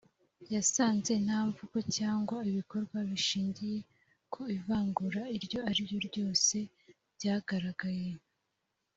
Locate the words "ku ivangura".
4.31-5.21